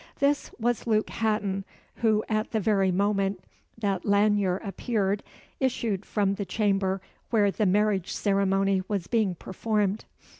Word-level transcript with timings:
This 0.17 0.49
was 0.59 0.87
Luke 0.87 1.11
Hatton, 1.11 1.63
who, 1.97 2.23
at 2.27 2.49
the 2.49 2.59
very 2.59 2.91
moment 2.91 3.39
that 3.77 4.03
Lanyere 4.03 4.59
appeared, 4.63 5.21
issued 5.59 6.07
from 6.07 6.33
the 6.33 6.43
chamber 6.43 7.01
where 7.29 7.51
the 7.51 7.67
marriage 7.67 8.11
ceremony 8.11 8.81
was 8.87 9.05
being 9.05 9.35
performed. 9.35 10.05